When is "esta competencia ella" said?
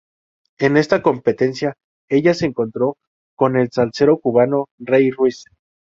0.77-2.33